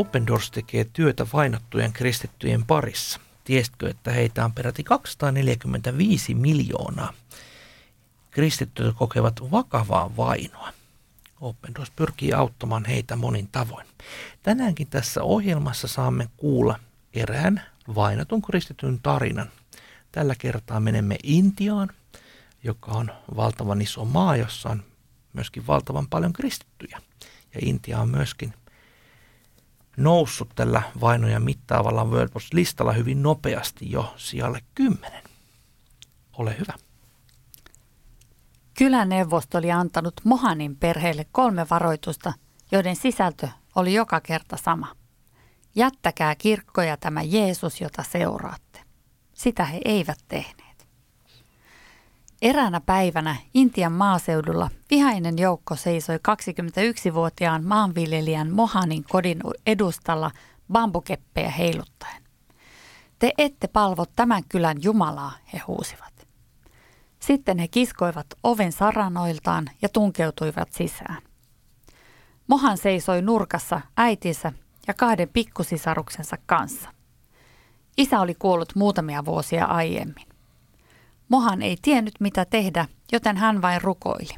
Open 0.00 0.26
Doors 0.26 0.50
tekee 0.50 0.84
työtä 0.84 1.26
vainottujen 1.32 1.92
kristittyjen 1.92 2.64
parissa. 2.64 3.20
Tiesitkö, 3.44 3.90
että 3.90 4.12
heitä 4.12 4.44
on 4.44 4.52
peräti 4.52 4.84
245 4.84 6.34
miljoonaa? 6.34 7.12
Kristittyjä 8.30 8.92
kokevat 8.92 9.50
vakavaa 9.50 10.16
vainoa. 10.16 10.72
Open 11.40 11.74
Doors 11.74 11.90
pyrkii 11.90 12.32
auttamaan 12.32 12.84
heitä 12.84 13.16
monin 13.16 13.48
tavoin. 13.52 13.86
Tänäänkin 14.42 14.86
tässä 14.86 15.22
ohjelmassa 15.22 15.88
saamme 15.88 16.28
kuulla 16.36 16.78
erään 17.14 17.62
vainotun 17.94 18.42
kristityn 18.42 19.00
tarinan. 19.02 19.50
Tällä 20.12 20.34
kertaa 20.38 20.80
menemme 20.80 21.16
Intiaan, 21.22 21.90
joka 22.64 22.92
on 22.92 23.10
valtavan 23.36 23.82
iso 23.82 24.04
maa, 24.04 24.36
jossa 24.36 24.68
on 24.68 24.82
myöskin 25.32 25.66
valtavan 25.66 26.08
paljon 26.08 26.32
kristittyjä. 26.32 27.00
Ja 27.54 27.60
Intia 27.62 28.00
on 28.00 28.08
myöskin 28.08 28.54
noussut 30.02 30.48
tällä 30.54 30.82
vainoja 31.00 31.40
mittaavalla 31.40 32.04
Worldwatch-listalla 32.04 32.92
hyvin 32.92 33.22
nopeasti 33.22 33.90
jo 33.90 34.14
sijalle 34.16 34.60
10. 34.74 35.22
Ole 36.32 36.58
hyvä. 36.58 36.72
Kyläneuvosto 38.78 39.58
oli 39.58 39.70
antanut 39.70 40.14
Mohanin 40.24 40.76
perheelle 40.76 41.26
kolme 41.32 41.66
varoitusta, 41.70 42.32
joiden 42.72 42.96
sisältö 42.96 43.48
oli 43.74 43.94
joka 43.94 44.20
kerta 44.20 44.56
sama. 44.56 44.94
Jättäkää 45.74 46.34
kirkkoja 46.34 46.96
tämä 46.96 47.22
Jeesus, 47.22 47.80
jota 47.80 48.02
seuraatte. 48.02 48.80
Sitä 49.34 49.64
he 49.64 49.80
eivät 49.84 50.18
tehneet. 50.28 50.69
Eräänä 52.42 52.80
päivänä 52.80 53.36
Intian 53.54 53.92
maaseudulla 53.92 54.70
vihainen 54.90 55.38
joukko 55.38 55.76
seisoi 55.76 56.16
21-vuotiaan 56.16 57.64
maanviljelijän 57.64 58.52
Mohanin 58.52 59.04
kodin 59.04 59.40
edustalla 59.66 60.30
bambukeppejä 60.72 61.50
heiluttaen. 61.50 62.22
Te 63.18 63.32
ette 63.38 63.68
palvo 63.68 64.04
tämän 64.16 64.42
kylän 64.48 64.76
Jumalaa, 64.82 65.32
he 65.52 65.58
huusivat. 65.66 66.26
Sitten 67.20 67.58
he 67.58 67.68
kiskoivat 67.68 68.26
oven 68.42 68.72
saranoiltaan 68.72 69.70
ja 69.82 69.88
tunkeutuivat 69.88 70.72
sisään. 70.72 71.22
Mohan 72.46 72.78
seisoi 72.78 73.22
nurkassa 73.22 73.80
äitinsä 73.96 74.52
ja 74.88 74.94
kahden 74.94 75.28
pikkusisaruksensa 75.28 76.36
kanssa. 76.46 76.90
Isä 77.96 78.20
oli 78.20 78.34
kuollut 78.34 78.74
muutamia 78.74 79.24
vuosia 79.24 79.64
aiemmin. 79.64 80.29
Mohan 81.30 81.62
ei 81.62 81.76
tiennyt 81.82 82.14
mitä 82.20 82.44
tehdä, 82.44 82.86
joten 83.12 83.36
hän 83.36 83.62
vain 83.62 83.82
rukoili. 83.82 84.34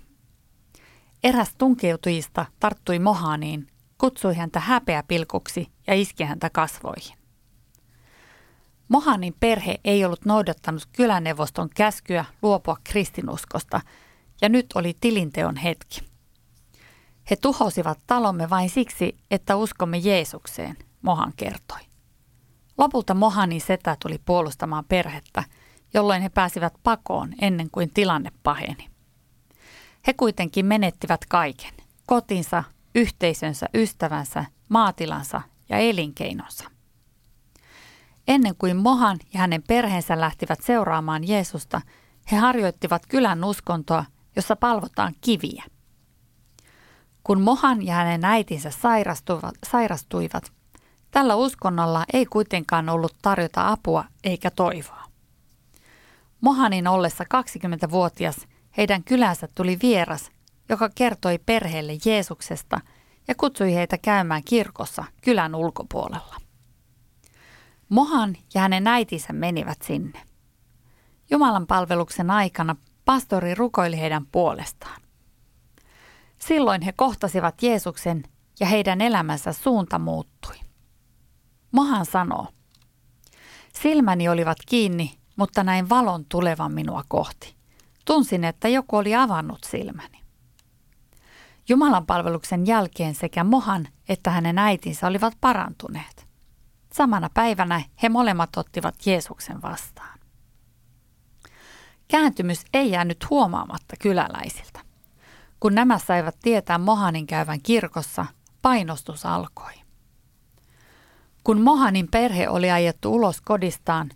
Eräs 1.25 1.55
tunkeutujista 1.59 2.47
tarttui 2.61 2.99
Mohaniin, 2.99 3.67
kutsui 3.99 4.35
häntä 4.35 4.61
häpeäpilkuksi 4.61 5.67
ja 5.87 5.95
iski 5.95 6.25
häntä 6.25 6.51
kasvoihin. 6.51 7.19
Mohanin 8.89 9.35
perhe 9.41 9.81
ei 9.85 10.05
ollut 10.05 10.25
noudattanut 10.25 10.87
kyläneuvoston 10.97 11.69
käskyä 11.77 12.25
luopua 12.43 12.77
kristinuskosta, 12.85 13.81
ja 14.41 14.49
nyt 14.49 14.67
oli 14.75 14.97
tilinteon 15.01 15.57
hetki. 15.57 16.01
He 17.31 17.37
tuhosivat 17.37 17.99
talomme 18.07 18.51
vain 18.51 18.71
siksi, 18.71 19.17
että 19.31 19.57
uskomme 19.57 19.99
Jeesukseen, 19.99 20.77
Mohan 21.03 21.33
kertoi. 21.37 21.81
Lopulta 22.79 23.15
Mohanin 23.15 23.61
setä 23.61 23.97
tuli 24.03 24.19
puolustamaan 24.25 24.85
perhettä, 24.85 25.45
jolloin 25.95 26.23
he 26.23 26.29
pääsivät 26.29 26.75
pakoon 26.83 27.33
ennen 27.41 27.71
kuin 27.71 27.91
tilanne 27.95 28.33
paheni. 28.43 28.89
He 30.07 30.13
kuitenkin 30.13 30.67
menettivät 30.67 31.21
kaiken, 31.29 31.73
kotinsa, 32.07 32.65
yhteisönsä, 32.95 33.67
ystävänsä, 33.75 34.45
maatilansa 34.69 35.43
ja 35.69 35.79
elinkeinonsa. 35.79 36.71
Ennen 38.29 38.57
kuin 38.57 38.77
Mohan 38.77 39.19
ja 39.35 39.41
hänen 39.41 39.63
perheensä 39.69 40.21
lähtivät 40.21 40.59
seuraamaan 40.63 41.29
Jeesusta, 41.29 41.81
he 42.33 42.37
harjoittivat 42.37 43.07
kylän 43.07 43.45
uskontoa, 43.45 44.05
jossa 44.37 44.57
palvotaan 44.57 45.15
kiviä. 45.21 45.65
Kun 47.25 47.41
Mohan 47.41 47.87
ja 47.87 47.95
hänen 47.95 48.25
äitinsä 48.25 48.71
sairastuivat, 49.65 50.53
tällä 51.11 51.35
uskonnolla 51.35 52.05
ei 52.13 52.27
kuitenkaan 52.27 52.89
ollut 52.89 53.17
tarjota 53.23 53.69
apua 53.69 54.05
eikä 54.25 54.51
toivoa. 54.51 55.02
Mohanin 56.43 56.89
ollessa 56.89 57.25
20-vuotias 57.25 58.37
heidän 58.77 59.05
kylänsä 59.05 59.49
tuli 59.55 59.79
vieras, 59.83 60.31
joka 60.69 60.91
kertoi 60.95 61.39
perheelle 61.39 61.93
Jeesuksesta 62.05 62.81
ja 63.29 63.35
kutsui 63.35 63.75
heitä 63.75 63.99
käymään 63.99 64.43
kirkossa 64.45 65.05
kylän 65.21 65.55
ulkopuolella. 65.55 66.37
Mohan 67.89 68.37
ja 68.55 68.61
hänen 68.61 68.87
äitinsä 68.87 69.33
menivät 69.33 69.83
sinne. 69.83 70.21
Jumalan 71.31 71.67
palveluksen 71.67 72.31
aikana 72.31 72.77
pastori 73.05 73.55
rukoili 73.55 74.01
heidän 74.01 74.27
puolestaan. 74.27 75.03
Silloin 76.39 76.83
he 76.83 76.93
kohtasivat 76.93 77.63
Jeesuksen 77.63 78.23
ja 78.61 78.67
heidän 78.67 79.01
elämänsä 79.01 79.53
suunta 79.53 79.99
muuttui. 79.99 80.57
Mohan 81.73 82.07
sanoo, 82.07 82.47
silmäni 83.75 84.29
olivat 84.29 84.59
kiinni, 84.67 85.22
mutta 85.37 85.65
näin 85.65 85.89
valon 85.89 86.25
tulevan 86.25 86.73
minua 86.73 87.05
kohti. 87.09 87.55
Tunsin, 88.05 88.45
että 88.45 88.69
joku 88.69 88.97
oli 88.97 89.15
avannut 89.15 89.65
silmäni. 89.65 90.23
Jumalan 91.69 92.07
palveluksen 92.07 92.67
jälkeen 92.67 93.15
sekä 93.15 93.45
Mohan 93.45 93.89
että 94.09 94.31
hänen 94.31 94.59
äitinsä 94.59 95.07
olivat 95.07 95.35
parantuneet. 95.41 96.27
Samana 96.93 97.31
päivänä 97.35 97.83
he 98.03 98.09
molemmat 98.09 98.57
ottivat 98.57 99.07
Jeesuksen 99.07 99.63
vastaan. 99.63 100.19
Kääntymys 102.09 102.65
ei 102.75 102.91
jäänyt 102.91 103.31
huomaamatta 103.31 103.97
kyläläisiltä. 104.01 104.81
Kun 105.61 105.75
nämä 105.75 105.99
saivat 105.99 106.37
tietää 106.43 106.79
Mohanin 106.79 107.27
käyvän 107.27 107.63
kirkossa, 107.63 108.27
painostus 108.63 109.27
alkoi. 109.27 109.73
Kun 111.45 111.61
Mohanin 111.61 112.09
perhe 112.11 112.49
oli 112.49 112.71
ajettu 112.71 113.15
ulos 113.15 113.41
kodistaan, 113.41 114.11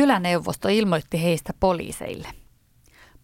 kyläneuvosto 0.00 0.68
ilmoitti 0.68 1.22
heistä 1.22 1.52
poliiseille. 1.60 2.28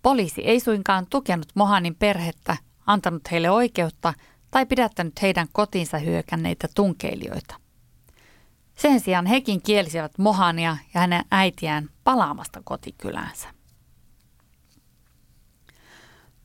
Poliisi 0.03 0.41
ei 0.41 0.61
suinkaan 0.61 1.07
tukenut 1.11 1.47
Mohanin 1.55 1.95
perhettä, 1.95 2.57
antanut 2.87 3.31
heille 3.31 3.51
oikeutta 3.51 4.15
tai 4.51 4.67
pidättänyt 4.67 5.23
heidän 5.23 5.47
kotiinsa 5.53 5.99
hyökänneitä 5.99 6.69
tunkeilijoita. 6.75 7.55
Sen 8.75 9.01
sijaan 9.01 9.27
hekin 9.27 9.63
kielisivät 9.63 10.19
Mohania 10.19 10.77
ja 10.95 11.01
hänen 11.01 11.25
äitiään 11.31 11.89
palaamasta 12.05 12.61
kotikyläänsä. 12.65 13.49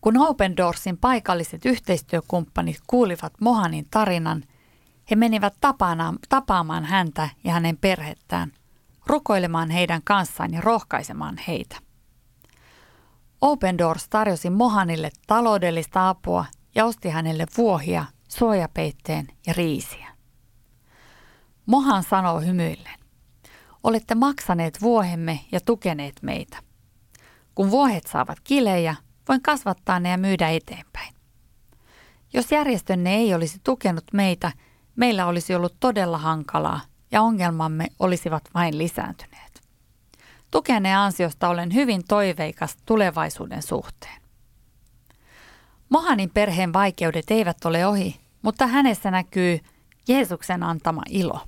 Kun 0.01 0.17
Open 0.17 0.57
Doorsin 0.57 0.97
paikalliset 0.97 1.65
yhteistyökumppanit 1.65 2.77
kuulivat 2.87 3.33
Mohanin 3.41 3.87
tarinan, 3.91 4.43
he 5.11 5.15
menivät 5.15 5.53
tapaamaan 6.29 6.85
häntä 6.85 7.29
ja 7.43 7.53
hänen 7.53 7.77
perhettään, 7.77 8.51
rukoilemaan 9.11 9.69
heidän 9.69 10.01
kanssaan 10.03 10.53
ja 10.53 10.61
rohkaisemaan 10.61 11.37
heitä. 11.47 11.75
Open 13.41 13.77
Doors 13.77 14.09
tarjosi 14.09 14.49
Mohanille 14.49 15.09
taloudellista 15.27 16.09
apua 16.09 16.45
ja 16.75 16.85
osti 16.85 17.09
hänelle 17.09 17.45
vuohia, 17.57 18.05
suojapeitteen 18.27 19.27
ja 19.47 19.53
riisiä. 19.53 20.07
Mohan 21.65 22.03
sanoo 22.03 22.39
hymyillen. 22.39 22.99
Olette 23.83 24.15
maksaneet 24.15 24.81
vuohemme 24.81 25.39
ja 25.51 25.59
tukeneet 25.65 26.15
meitä. 26.21 26.57
Kun 27.55 27.71
vuohet 27.71 28.07
saavat 28.07 28.39
kilejä, 28.43 28.95
voin 29.27 29.41
kasvattaa 29.41 29.99
ne 29.99 30.09
ja 30.09 30.17
myydä 30.17 30.49
eteenpäin. 30.49 31.13
Jos 32.33 32.51
järjestönne 32.51 33.15
ei 33.15 33.33
olisi 33.33 33.59
tukenut 33.63 34.05
meitä, 34.13 34.51
meillä 34.95 35.25
olisi 35.25 35.55
ollut 35.55 35.75
todella 35.79 36.17
hankalaa 36.17 36.90
ja 37.11 37.21
ongelmamme 37.21 37.87
olisivat 37.99 38.43
vain 38.53 38.77
lisääntyneet. 38.77 39.61
Tukenne 40.51 40.95
ansiosta 40.95 41.49
olen 41.49 41.73
hyvin 41.73 42.01
toiveikas 42.07 42.77
tulevaisuuden 42.85 43.61
suhteen. 43.61 44.21
Mohanin 45.89 46.29
perheen 46.29 46.73
vaikeudet 46.73 47.31
eivät 47.31 47.65
ole 47.65 47.87
ohi, 47.87 48.19
mutta 48.41 48.67
hänessä 48.67 49.11
näkyy 49.11 49.59
Jeesuksen 50.07 50.63
antama 50.63 51.01
ilo. 51.09 51.39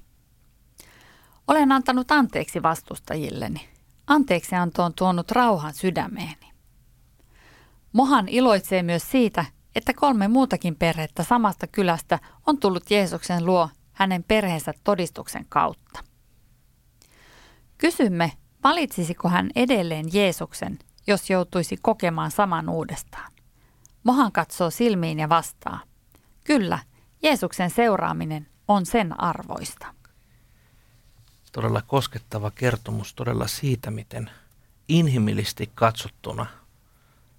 Olen 1.48 1.72
antanut 1.72 2.12
anteeksi 2.12 2.64
vastustajilleni. 2.64 3.70
Anteeksianto 4.08 4.84
on 4.84 4.94
tuonut 4.94 5.32
rauhan 5.32 5.74
sydämeeni. 5.74 6.54
Mohan 7.94 8.28
iloitsee 8.28 8.84
myös 8.84 9.12
siitä, 9.12 9.46
että 9.76 9.94
kolme 9.94 10.28
muutakin 10.28 10.76
perhettä 10.76 11.24
samasta 11.24 11.68
kylästä 11.68 12.20
on 12.48 12.58
tullut 12.58 12.92
Jeesuksen 12.92 13.46
luo 13.46 13.70
hänen 13.94 14.24
perheensä 14.24 14.74
todistuksen 14.84 15.46
kautta. 15.50 16.04
Kysymme, 17.78 18.32
valitsisiko 18.64 19.30
hän 19.30 19.50
edelleen 19.56 20.06
Jeesuksen, 20.14 20.80
jos 21.08 21.30
joutuisi 21.30 21.78
kokemaan 21.82 22.32
saman 22.32 22.70
uudestaan. 22.70 23.32
Mohan 24.04 24.32
katsoo 24.32 24.70
silmiin 24.70 25.20
ja 25.20 25.30
vastaa, 25.30 25.80
kyllä, 26.44 26.80
Jeesuksen 27.24 27.70
seuraaminen 27.70 28.48
on 28.68 28.86
sen 28.86 29.22
arvoista. 29.22 29.88
Todella 31.52 31.82
koskettava 31.82 32.52
kertomus 32.52 33.14
todella 33.14 33.48
siitä, 33.48 33.92
miten 33.92 34.30
inhimillisesti 34.88 35.72
katsottuna 35.76 36.46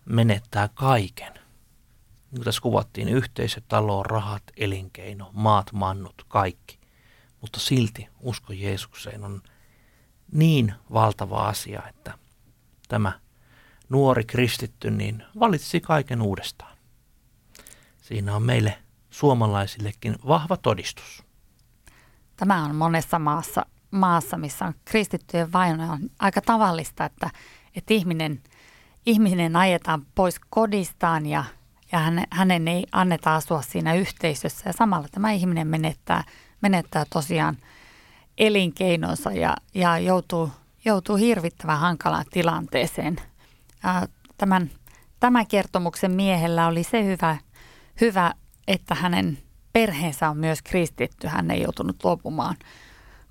menettää 0.04 0.68
kaiken. 0.74 1.43
Niin 2.34 2.44
tässä 2.44 2.60
kuvattiin, 2.60 3.08
yhteisö, 3.08 3.60
talo, 3.68 4.02
rahat, 4.02 4.42
elinkeino, 4.56 5.30
maat, 5.32 5.72
mannut, 5.72 6.24
kaikki. 6.28 6.78
Mutta 7.40 7.60
silti 7.60 8.08
usko 8.20 8.52
Jeesukseen 8.52 9.24
on 9.24 9.42
niin 10.32 10.74
valtava 10.92 11.48
asia, 11.48 11.82
että 11.88 12.18
tämä 12.88 13.12
nuori 13.88 14.24
kristitty 14.24 14.90
niin 14.90 15.24
valitsi 15.40 15.80
kaiken 15.80 16.22
uudestaan. 16.22 16.76
Siinä 18.02 18.36
on 18.36 18.42
meille 18.42 18.78
suomalaisillekin 19.10 20.16
vahva 20.26 20.56
todistus. 20.56 21.24
Tämä 22.36 22.64
on 22.64 22.74
monessa 22.74 23.18
maassa, 23.18 23.66
maassa 23.90 24.36
missä 24.36 24.64
on 24.64 24.74
kristittyjen 24.84 25.52
vaino, 25.52 25.92
on 25.92 26.10
aika 26.18 26.40
tavallista, 26.40 27.04
että, 27.04 27.30
että 27.76 27.94
ihminen, 27.94 28.42
ihminen 29.06 29.56
ajetaan 29.56 30.06
pois 30.14 30.40
kodistaan 30.50 31.26
ja, 31.26 31.44
ja 31.94 32.00
hänen, 32.00 32.26
hänen 32.30 32.68
ei 32.68 32.86
anneta 32.92 33.34
asua 33.34 33.62
siinä 33.62 33.94
yhteisössä. 33.94 34.68
Ja 34.68 34.72
samalla 34.72 35.08
tämä 35.08 35.32
ihminen 35.32 35.66
menettää, 35.66 36.24
menettää 36.60 37.04
tosiaan 37.10 37.56
elinkeinonsa 38.38 39.32
ja, 39.32 39.56
ja 39.74 39.98
joutuu, 39.98 40.50
joutuu 40.84 41.16
hirvittävän 41.16 41.78
hankalaan 41.78 42.24
tilanteeseen. 42.30 43.16
Tämän, 44.38 44.70
tämän 45.20 45.46
kertomuksen 45.46 46.12
miehellä 46.12 46.66
oli 46.66 46.82
se 46.82 47.04
hyvä, 47.04 47.36
hyvä, 48.00 48.34
että 48.68 48.94
hänen 48.94 49.38
perheensä 49.72 50.30
on 50.30 50.36
myös 50.36 50.62
kristitty. 50.62 51.26
Hän 51.26 51.50
ei 51.50 51.62
joutunut 51.62 52.04
luopumaan 52.04 52.56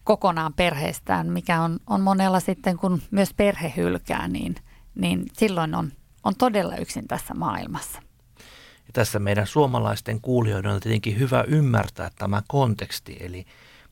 kokonaan 0.03 0.53
perheestään, 0.53 1.27
mikä 1.31 1.61
on, 1.61 1.79
on 1.87 2.01
monella 2.01 2.39
sitten, 2.39 2.77
kun 2.77 3.01
myös 3.11 3.33
perhe 3.33 3.73
hylkää, 3.77 4.27
niin, 4.27 4.55
niin 4.95 5.25
silloin 5.33 5.75
on, 5.75 5.91
on 6.23 6.35
todella 6.35 6.75
yksin 6.75 7.07
tässä 7.07 7.33
maailmassa. 7.33 8.12
Ja 8.87 8.93
tässä 8.93 9.19
meidän 9.19 9.47
suomalaisten 9.47 10.21
kuulijoiden 10.21 10.71
on 10.71 10.79
tietenkin 10.79 11.19
hyvä 11.19 11.43
ymmärtää 11.47 12.11
tämä 12.17 12.41
konteksti, 12.47 13.17
eli 13.19 13.45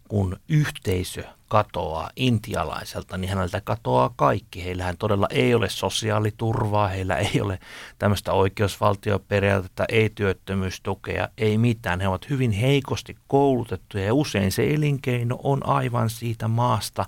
kun 0.08 0.40
yhteisö 0.50 1.24
katoaa 1.48 2.10
intialaiselta, 2.16 3.18
niin 3.18 3.30
häneltä 3.30 3.62
katoaa 3.62 4.14
kaikki. 4.16 4.64
Heillähän 4.64 4.98
todella 4.98 5.28
ei 5.30 5.56
ole 5.56 5.70
sosiaaliturvaa, 5.70 6.88
heillä 6.88 7.18
ei 7.18 7.42
ole 7.42 7.60
tämmöistä 8.00 8.34
oikeusvaltioperiaatetta, 8.34 9.86
ei 9.90 10.10
työttömyystukea, 10.16 11.28
ei 11.38 11.58
mitään. 11.58 12.00
He 12.00 12.08
ovat 12.08 12.30
hyvin 12.30 12.52
heikosti 12.52 13.18
koulutettuja 13.28 14.06
ja 14.06 14.14
usein 14.14 14.52
se 14.52 14.74
elinkeino 14.74 15.40
on 15.44 15.66
aivan 15.68 16.10
siitä 16.10 16.48
maasta, 16.48 17.06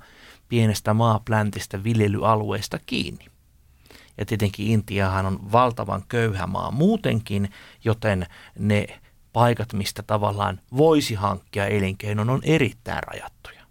pienestä 0.49 0.93
maapläntistä 0.93 1.83
viljelyalueesta 1.83 2.79
kiinni. 2.85 3.32
Ja 4.17 4.25
tietenkin 4.25 4.67
Intiahan 4.67 5.25
on 5.25 5.51
valtavan 5.51 6.03
köyhä 6.07 6.47
maa 6.47 6.71
muutenkin, 6.71 7.49
joten 7.83 8.25
ne 8.59 8.87
paikat, 9.33 9.73
mistä 9.73 10.03
tavallaan 10.03 10.59
voisi 10.77 11.15
hankkia 11.15 11.67
elinkeinon, 11.67 12.29
on 12.29 12.39
erittäin 12.43 13.03
rajattuja. 13.03 13.63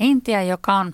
Intia, 0.00 0.42
joka 0.42 0.74
on 0.74 0.92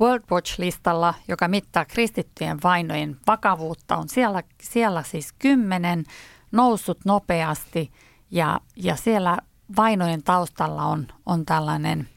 World 0.00 0.24
Watch-listalla, 0.32 1.14
joka 1.28 1.48
mittaa 1.48 1.84
kristittyjen 1.84 2.58
vainojen 2.62 3.16
vakavuutta, 3.26 3.96
on 3.96 4.08
siellä, 4.08 4.42
siellä 4.62 5.02
siis 5.02 5.32
kymmenen 5.32 6.04
noussut 6.52 7.04
nopeasti 7.04 7.92
ja, 8.30 8.60
ja 8.76 8.96
siellä 8.96 9.38
vainojen 9.76 10.22
taustalla 10.22 10.84
on, 10.84 11.06
on 11.26 11.46
tällainen 11.46 12.08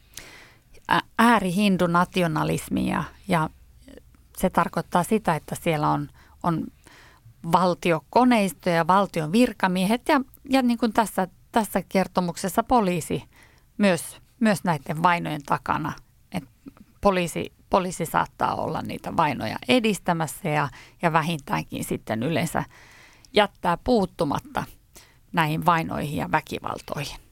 äärihindu-nationalismi 1.17 2.89
ja, 2.89 3.03
ja 3.27 3.49
se 4.37 4.49
tarkoittaa 4.49 5.03
sitä, 5.03 5.35
että 5.35 5.55
siellä 5.55 5.89
on, 5.89 6.09
on 6.43 6.63
valtiokoneisto 7.51 8.69
ja 8.69 8.87
valtion 8.87 9.31
virkamiehet 9.31 10.01
ja, 10.07 10.21
ja 10.49 10.61
niin 10.61 10.77
kuin 10.77 10.93
tässä, 10.93 11.27
tässä 11.51 11.81
kertomuksessa 11.89 12.63
poliisi 12.63 13.23
myös, 13.77 14.17
myös 14.39 14.63
näiden 14.63 15.03
vainojen 15.03 15.43
takana. 15.43 15.93
Et 16.31 16.43
poliisi, 17.01 17.53
poliisi 17.69 18.05
saattaa 18.05 18.55
olla 18.55 18.81
niitä 18.81 19.17
vainoja 19.17 19.55
edistämässä 19.67 20.49
ja, 20.49 20.69
ja 21.01 21.13
vähintäänkin 21.13 21.83
sitten 21.83 22.23
yleensä 22.23 22.63
jättää 23.33 23.77
puuttumatta 23.77 24.63
näihin 25.33 25.65
vainoihin 25.65 26.17
ja 26.17 26.31
väkivaltoihin. 26.31 27.24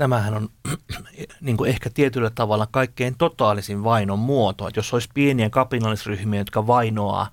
Tämähän 0.00 0.34
on 0.34 0.48
niin 1.40 1.56
kuin 1.56 1.70
ehkä 1.70 1.90
tietyllä 1.94 2.30
tavalla 2.30 2.68
kaikkein 2.70 3.14
totaalisin 3.18 3.84
vainon 3.84 4.18
muoto. 4.18 4.68
Että 4.68 4.78
jos 4.78 4.94
olisi 4.94 5.08
pieniä 5.14 5.50
kapinallisryhmiä, 5.50 6.40
jotka 6.40 6.66
vainoaa 6.66 7.30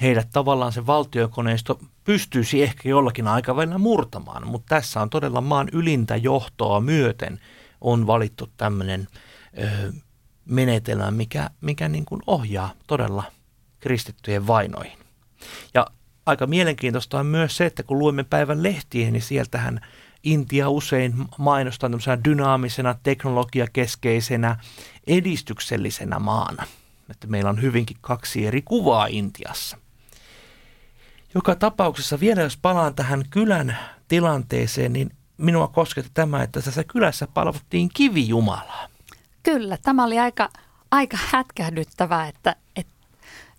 heidät 0.00 0.28
tavallaan 0.32 0.72
se 0.72 0.86
valtiokoneisto 0.86 1.80
pystyisi 2.04 2.62
ehkä 2.62 2.88
jollakin 2.88 3.28
aikavälillä 3.28 3.78
murtamaan, 3.78 4.46
mutta 4.46 4.74
tässä 4.74 5.00
on 5.00 5.10
todella 5.10 5.40
maan 5.40 5.68
ylintä 5.72 6.16
johtoa 6.16 6.80
myöten 6.80 7.40
on 7.80 8.06
valittu 8.06 8.48
tämmöinen 8.56 9.08
menetelmä, 10.44 11.10
mikä, 11.10 11.50
mikä 11.60 11.88
niin 11.88 12.04
kuin 12.04 12.22
ohjaa 12.26 12.72
todella 12.86 13.24
kristittyjen 13.78 14.46
vainoihin. 14.46 14.98
Ja 15.74 15.86
aika 16.26 16.46
mielenkiintoista 16.46 17.18
on 17.18 17.26
myös 17.26 17.56
se, 17.56 17.66
että 17.66 17.82
kun 17.82 17.98
luemme 17.98 18.24
päivän 18.24 18.62
lehtiä, 18.62 19.10
niin 19.10 19.22
sieltähän 19.22 19.80
Intia 20.24 20.68
usein 20.68 21.14
mainostaa 21.38 21.90
tämmöisenä 21.90 22.24
dynaamisena, 22.24 22.94
teknologiakeskeisenä, 23.02 24.56
edistyksellisenä 25.06 26.18
maana. 26.18 26.66
Että 27.10 27.26
meillä 27.26 27.50
on 27.50 27.62
hyvinkin 27.62 27.96
kaksi 28.00 28.46
eri 28.46 28.62
kuvaa 28.62 29.06
Intiassa– 29.06 29.78
joka 31.34 31.54
tapauksessa 31.54 32.20
vielä 32.20 32.42
jos 32.42 32.56
palaan 32.56 32.94
tähän 32.94 33.24
kylän 33.30 33.76
tilanteeseen, 34.08 34.92
niin 34.92 35.10
minua 35.36 35.68
kosketti 35.68 36.10
tämä, 36.14 36.42
että 36.42 36.62
tässä 36.62 36.84
kylässä 36.84 37.26
palvottiin 37.34 37.88
kivijumalaa. 37.94 38.88
Kyllä, 39.42 39.78
tämä 39.82 40.04
oli 40.04 40.18
aika, 40.18 40.48
aika 40.90 41.18
hätkähdyttävää, 41.30 42.28
että, 42.28 42.56
että, 42.76 42.92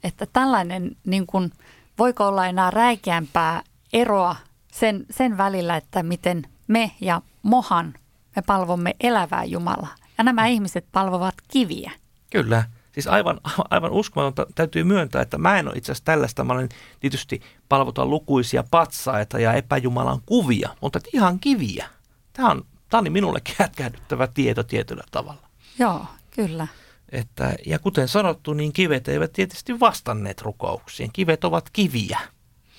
että 0.03 0.25
tällainen, 0.33 0.97
niin 1.05 1.27
kuin, 1.27 1.51
voiko 1.99 2.27
olla 2.27 2.47
enää 2.47 2.71
räikeämpää 2.71 3.63
eroa 3.93 4.35
sen, 4.71 5.05
sen 5.09 5.37
välillä, 5.37 5.77
että 5.77 6.03
miten 6.03 6.47
me 6.71 6.91
ja 7.01 7.21
Mohan, 7.43 7.93
me 8.35 8.41
palvomme 8.41 8.95
elävää 8.99 9.43
Jumalaa. 9.43 9.95
Ja 10.17 10.23
nämä 10.23 10.47
ihmiset 10.47 10.85
palvovat 10.91 11.35
kiviä. 11.47 11.91
Kyllä. 12.31 12.63
Siis 12.91 13.07
aivan, 13.07 13.39
aivan 13.69 13.91
uskomatonta 13.91 14.45
täytyy 14.55 14.83
myöntää, 14.83 15.21
että 15.21 15.37
mä 15.37 15.59
en 15.59 15.67
ole 15.67 15.75
itse 15.77 15.91
asiassa 15.91 16.05
tällaista. 16.05 16.43
Mä 16.43 16.53
olen 16.53 16.69
tietysti 16.99 17.41
palvotaan 17.69 18.09
lukuisia 18.09 18.63
patsaita 18.71 19.39
ja 19.39 19.53
epäjumalan 19.53 20.21
kuvia, 20.25 20.69
mutta 20.81 20.99
ihan 21.13 21.39
kiviä. 21.39 21.85
Tämä 22.33 22.49
on, 22.49 22.65
tämä 22.89 22.99
on 22.99 23.11
minullekin 23.11 23.55
hätkähdyttävä 23.59 24.27
tieto 24.27 24.63
tietyllä 24.63 25.03
tavalla. 25.11 25.49
Joo, 25.79 26.05
kyllä. 26.31 26.67
Että, 27.09 27.53
ja 27.65 27.79
kuten 27.79 28.07
sanottu, 28.07 28.53
niin 28.53 28.73
kivet 28.73 29.07
eivät 29.07 29.33
tietysti 29.33 29.79
vastanneet 29.79 30.41
rukouksiin. 30.41 31.09
Kivet 31.13 31.43
ovat 31.43 31.69
kiviä. 31.73 32.19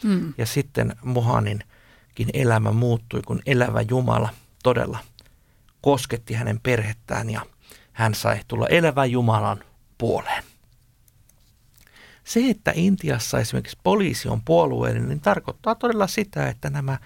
Hmm. 0.03 0.35
Ja 0.39 0.47
sitten 0.47 0.97
Mohaninkin 1.05 1.72
elämä 2.35 2.73
muuttui, 2.73 3.23
kun 3.27 3.43
elävä 3.47 3.81
Jumala 3.81 4.29
todella 4.63 4.99
kosketti 5.81 6.35
hänen 6.35 6.61
perhettään 6.61 7.31
ja 7.31 7.47
hän 7.93 8.15
sai 8.15 8.41
tulla 8.49 8.67
elävän 8.67 9.11
Jumalan 9.11 9.65
puoleen. 9.99 10.45
Se, 12.25 12.51
että 12.51 12.73
Intiassa 12.75 13.39
esimerkiksi 13.39 13.79
poliisi 13.83 14.29
on 14.29 14.43
puolueellinen, 14.45 15.09
niin 15.09 15.21
tarkoittaa 15.21 15.75
todella 15.75 16.07
sitä, 16.07 16.49
että 16.49 16.71
nämä 16.71 16.99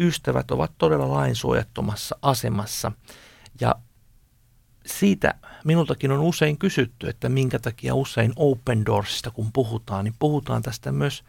ystävät 0.00 0.50
ovat 0.50 0.72
todella 0.78 1.10
lainsuojattomassa 1.10 2.16
asemassa. 2.22 2.92
Ja 3.60 3.74
siitä 4.86 5.34
minultakin 5.64 6.12
on 6.12 6.20
usein 6.20 6.58
kysytty, 6.58 7.08
että 7.08 7.28
minkä 7.28 7.58
takia 7.58 7.94
usein 7.94 8.32
Open 8.36 8.86
Doorsista 8.86 9.30
kun 9.30 9.52
puhutaan, 9.52 10.04
niin 10.04 10.14
puhutaan 10.18 10.62
tästä 10.62 10.92
myös 10.92 11.24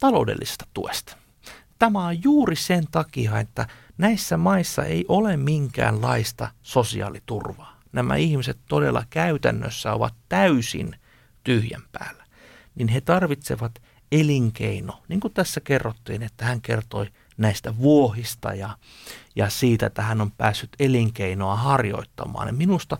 taloudellisesta 0.00 0.66
tuesta. 0.74 1.23
Tämä 1.78 2.06
on 2.06 2.22
juuri 2.22 2.56
sen 2.56 2.84
takia, 2.90 3.38
että 3.40 3.66
näissä 3.98 4.36
maissa 4.36 4.84
ei 4.84 5.04
ole 5.08 5.36
minkäänlaista 5.36 6.48
sosiaaliturvaa 6.62 7.74
nämä 7.94 8.16
ihmiset 8.16 8.58
todella 8.68 9.04
käytännössä 9.10 9.92
ovat 9.92 10.14
täysin 10.28 10.96
tyhjän 11.44 11.82
päällä, 11.92 12.24
niin 12.74 12.88
he 12.88 13.00
tarvitsevat 13.00 13.82
elinkeino, 14.12 15.02
niin 15.08 15.20
kuin 15.20 15.34
tässä 15.34 15.60
kerrottiin, 15.60 16.22
että 16.22 16.44
hän 16.44 16.60
kertoi 16.60 17.06
näistä 17.36 17.78
vuohista 17.78 18.54
ja, 18.54 18.70
ja 19.36 19.50
siitä, 19.50 19.86
että 19.86 20.02
hän 20.02 20.20
on 20.20 20.30
päässyt 20.30 20.70
elinkeinoa 20.78 21.56
harjoittamaan. 21.56 22.46
Ja 22.46 22.52
minusta 22.52 22.98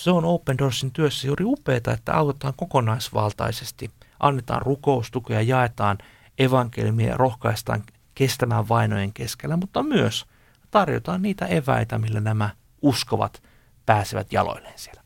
se 0.00 0.10
on 0.10 0.24
Open 0.24 0.58
Doorsin 0.58 0.92
työssä 0.92 1.26
juuri 1.26 1.44
upeaa, 1.44 1.94
että 1.94 2.14
autetaan 2.14 2.54
kokonaisvaltaisesti, 2.56 3.90
annetaan 4.20 4.62
rukoustukea, 4.62 5.42
jaetaan 5.42 5.98
evankeliumia, 6.38 7.16
rohkaistaan 7.16 7.84
kestämään 8.18 8.68
vainojen 8.68 9.12
keskellä, 9.12 9.56
mutta 9.56 9.82
myös 9.82 10.26
tarjotaan 10.70 11.22
niitä 11.22 11.46
eväitä, 11.46 11.98
millä 11.98 12.20
nämä 12.20 12.50
uskovat 12.82 13.42
pääsevät 13.86 14.32
jaloilleen 14.32 14.78
siellä. 14.78 15.02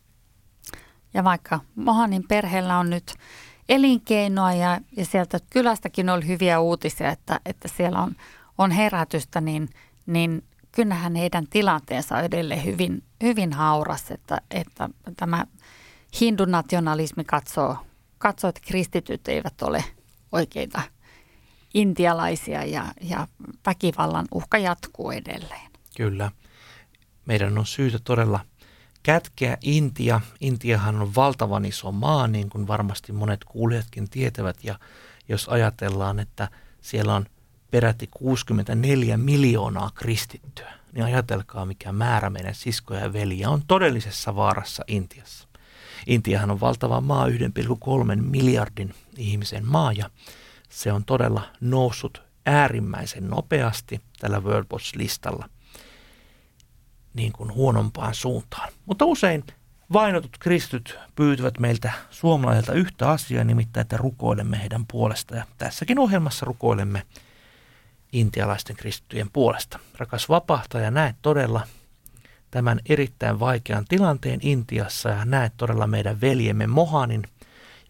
Ja 1.14 1.24
vaikka 1.24 1.60
Mohanin 1.74 2.24
perheellä 2.28 2.78
on 2.78 2.90
nyt 2.90 3.14
elinkeinoa 3.68 4.52
ja, 4.52 4.80
ja 4.96 5.04
sieltä 5.04 5.38
kylästäkin 5.50 6.10
oli 6.10 6.26
hyviä 6.26 6.60
uutisia, 6.60 7.10
että, 7.10 7.40
että 7.46 7.68
siellä 7.68 8.02
on, 8.02 8.16
on 8.58 8.70
herätystä, 8.70 9.40
niin, 9.40 9.68
niin 10.06 10.44
kyllähän 10.72 11.14
heidän 11.14 11.46
tilanteensa 11.50 12.16
on 12.16 12.24
edelleen 12.24 12.64
hyvin, 12.64 13.02
hyvin 13.22 13.52
hauras, 13.52 14.10
että, 14.10 14.40
että 14.50 14.88
tämä 15.16 15.46
hindunationalismi 16.20 17.24
katsoo, 17.24 17.76
katsoo, 18.18 18.48
että 18.48 18.60
kristityt 18.66 19.28
eivät 19.28 19.62
ole 19.62 19.84
oikeita 20.32 20.82
intialaisia 21.74 22.64
ja, 22.64 22.84
ja 23.00 23.26
väkivallan 23.66 24.26
uhka 24.32 24.58
jatkuu 24.58 25.10
edelleen. 25.10 25.70
Kyllä. 25.96 26.30
Meidän 27.26 27.58
on 27.58 27.66
syytä 27.66 27.98
todella 28.04 28.40
kätkeä 29.02 29.56
Intia. 29.62 30.20
Intiahan 30.40 31.02
on 31.02 31.14
valtavan 31.14 31.64
iso 31.64 31.92
maa, 31.92 32.26
niin 32.26 32.50
kuin 32.50 32.66
varmasti 32.66 33.12
monet 33.12 33.44
kuulijatkin 33.44 34.10
tietävät. 34.10 34.64
Ja 34.64 34.78
jos 35.28 35.48
ajatellaan, 35.48 36.18
että 36.18 36.48
siellä 36.80 37.14
on 37.14 37.26
peräti 37.70 38.08
64 38.10 39.16
miljoonaa 39.16 39.90
kristittyä, 39.94 40.72
niin 40.92 41.04
ajatelkaa 41.04 41.66
mikä 41.66 41.92
määrä 41.92 42.30
meidän 42.30 42.54
siskoja 42.54 43.00
ja 43.00 43.12
veliä 43.12 43.50
on 43.50 43.62
todellisessa 43.68 44.36
vaarassa 44.36 44.84
Intiassa. 44.86 45.48
Intiahan 46.06 46.50
on 46.50 46.60
valtava 46.60 47.00
maa, 47.00 47.28
1,3 47.28 47.34
miljardin 48.16 48.94
ihmisen 49.16 49.66
maa 49.66 49.92
ja 49.92 50.10
se 50.72 50.92
on 50.92 51.04
todella 51.04 51.42
noussut 51.60 52.22
äärimmäisen 52.46 53.30
nopeasti 53.30 54.00
tällä 54.20 54.40
World 54.40 54.66
Watch-listalla 54.72 55.48
niin 57.14 57.32
kuin 57.32 57.54
huonompaan 57.54 58.14
suuntaan. 58.14 58.72
Mutta 58.86 59.04
usein 59.04 59.44
vainotut 59.92 60.38
kristyt 60.38 60.98
pyytävät 61.16 61.58
meiltä 61.58 61.92
suomalaisilta 62.10 62.72
yhtä 62.72 63.10
asiaa, 63.10 63.44
nimittäin 63.44 63.82
että 63.82 63.96
rukoilemme 63.96 64.60
heidän 64.60 64.86
puolesta. 64.86 65.36
Ja 65.36 65.44
tässäkin 65.58 65.98
ohjelmassa 65.98 66.46
rukoilemme 66.46 67.02
intialaisten 68.12 68.76
kristittyjen 68.76 69.30
puolesta. 69.32 69.78
Rakas 69.98 70.28
vapahtaja, 70.28 70.90
näet 70.90 71.16
todella 71.22 71.66
tämän 72.50 72.80
erittäin 72.88 73.40
vaikean 73.40 73.84
tilanteen 73.88 74.40
Intiassa 74.42 75.08
ja 75.08 75.24
näet 75.24 75.52
todella 75.56 75.86
meidän 75.86 76.20
veljemme 76.20 76.66
Mohanin, 76.66 77.22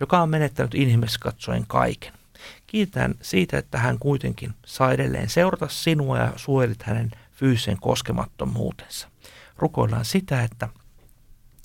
joka 0.00 0.22
on 0.22 0.30
menettänyt 0.30 0.74
inhimillisesti 0.74 1.28
kaiken. 1.66 2.22
Kiitän 2.66 3.14
siitä, 3.22 3.58
että 3.58 3.78
hän 3.78 3.99
kuitenkin 3.99 4.54
saa 4.66 4.92
edelleen 4.92 5.28
seurata 5.28 5.68
sinua 5.68 6.18
ja 6.18 6.32
suojelit 6.37 6.82
hänen 6.82 7.11
fyysisen 7.32 7.80
koskemattomuutensa. 7.80 9.08
Rukoillaan 9.56 10.04
sitä, 10.04 10.42
että 10.42 10.68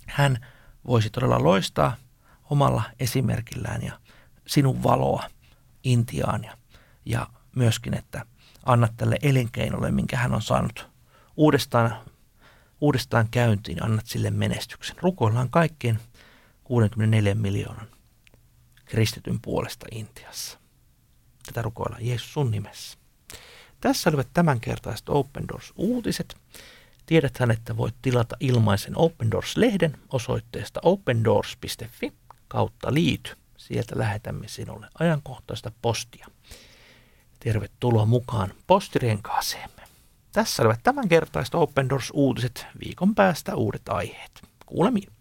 hän 0.08 0.46
voisi 0.88 1.10
todella 1.10 1.44
loistaa 1.44 1.96
omalla 2.50 2.84
esimerkillään 3.00 3.84
ja 3.84 4.00
sinun 4.48 4.84
valoa 4.84 5.24
Intiaan 5.84 6.44
ja, 6.44 6.58
ja 7.06 7.28
myöskin, 7.56 7.94
että 7.94 8.26
annat 8.66 8.94
tälle 8.98 9.18
elinkeinolle, 9.22 9.92
minkä 9.92 10.18
hän 10.18 10.34
on 10.34 10.42
saanut 10.42 10.88
uudestaan, 11.38 11.96
uudestaan 12.82 13.28
käyntiin, 13.32 13.84
annat 13.84 14.06
sille 14.06 14.32
menestyksen. 14.32 14.96
Rukoillaan 15.02 15.50
kaikkien 15.50 16.00
64 16.64 17.36
miljoonan 17.36 17.88
kristityn 18.86 19.40
puolesta 19.42 19.86
Intiassa. 19.92 20.60
Tätä 21.48 21.62
rukoillaan 21.62 22.06
Jeesus 22.06 22.34
sun 22.34 22.52
nimessä. 22.52 22.98
Tässä 23.82 24.10
olivat 24.10 24.28
tämänkertaiset 24.34 25.10
Open 25.10 25.48
Doors-uutiset. 25.48 26.36
Tiedäthän, 27.06 27.52
että 27.52 27.78
voit 27.78 27.96
tilata 28.02 28.38
ilmaisen 28.40 28.98
Open 28.98 29.32
Doors-lehden 29.32 29.98
osoitteesta 30.10 30.80
opendoors.fi 30.84 32.14
kautta 32.48 32.94
liity. 32.94 33.36
Sieltä 33.58 34.00
lähetämme 34.00 34.48
sinulle 34.48 34.88
ajankohtaista 35.00 35.72
postia. 35.82 36.28
Tervetuloa 37.40 38.06
mukaan 38.06 38.54
postirinkaaseemme. 38.68 39.82
Tässä 40.32 40.64
olivat 40.64 40.84
tämänkertaiset 40.84 41.56
Open 41.56 41.90
Doors-uutiset. 41.90 42.66
Viikon 42.84 43.16
päästä 43.16 43.56
uudet 43.56 43.90
aiheet. 43.90 44.42
Kuulemiin. 44.66 45.17